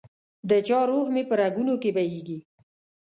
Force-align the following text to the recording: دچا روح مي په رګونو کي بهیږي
دچا 0.49 0.79
روح 0.89 1.05
مي 1.13 1.23
په 1.29 1.35
رګونو 1.41 1.73
کي 1.81 1.89
بهیږي 1.95 2.39